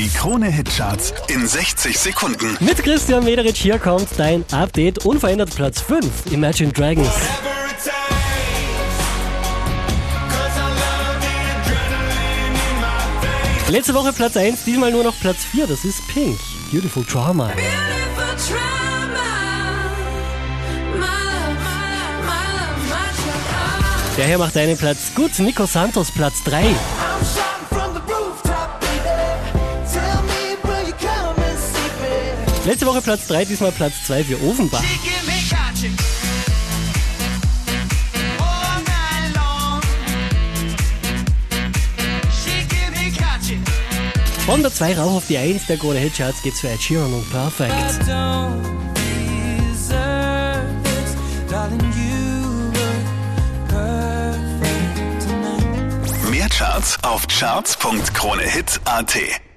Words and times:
Die 0.00 0.08
Krone-Hitcharts 0.08 1.14
in 1.28 1.46
60 1.46 1.98
Sekunden. 1.98 2.56
Mit 2.60 2.82
Christian 2.82 3.22
Mederich 3.22 3.60
hier 3.60 3.78
kommt 3.78 4.08
dein 4.16 4.44
Update. 4.50 5.04
Unverändert 5.04 5.54
Platz 5.54 5.80
5, 5.80 6.32
Imagine 6.32 6.72
Dragons. 6.72 7.08
Letzte 13.68 13.94
Woche 13.94 14.12
Platz 14.12 14.36
1, 14.36 14.64
diesmal 14.64 14.90
nur 14.90 15.04
noch 15.04 15.14
Platz 15.20 15.44
4, 15.44 15.66
das 15.66 15.84
ist 15.84 16.08
Pink. 16.08 16.38
Beautiful 16.72 17.04
Trauma. 17.04 17.52
Der 24.16 24.26
hier 24.26 24.38
macht 24.38 24.56
einen 24.56 24.76
Platz 24.76 25.12
gut. 25.14 25.38
Nico 25.38 25.66
Santos 25.66 26.10
Platz 26.10 26.42
3. 26.44 26.74
Letzte 32.64 32.86
Woche 32.86 33.00
Platz 33.00 33.26
3, 33.26 33.46
diesmal 33.46 33.72
Platz 33.72 33.94
2 34.06 34.24
für 34.24 34.42
Ofenbach. 34.42 34.84
Von 44.44 44.62
der 44.62 44.72
2 44.72 44.98
rauf 44.98 45.16
auf 45.16 45.26
die 45.26 45.38
1 45.38 45.66
der 45.66 45.78
Krone 45.78 46.00
Hitcharts 46.00 46.42
geht's 46.42 46.60
für 46.60 46.68
Ed 46.68 46.82
Sheeran 46.82 47.12
und 47.12 47.30
Perfect. 47.30 48.06
Mehr 56.30 56.48
Charts 56.48 56.98
auf 57.02 57.26
charts.kronehit.at. 57.26 59.49